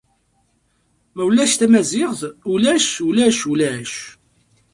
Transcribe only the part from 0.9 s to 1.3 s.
Ma